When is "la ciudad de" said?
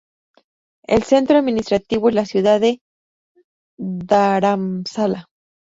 2.15-2.81